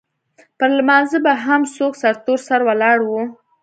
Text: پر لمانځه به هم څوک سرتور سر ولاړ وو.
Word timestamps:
پر 0.57 0.69
لمانځه 0.77 1.17
به 1.25 1.33
هم 1.45 1.61
څوک 1.75 1.93
سرتور 2.01 2.39
سر 2.47 2.61
ولاړ 2.67 2.97
وو. 3.03 3.21